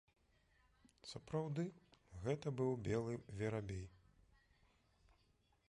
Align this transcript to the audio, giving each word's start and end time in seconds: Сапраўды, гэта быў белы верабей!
Сапраўды, 1.11 1.65
гэта 2.23 2.47
быў 2.59 2.71
белы 2.89 3.13
верабей! 3.41 3.85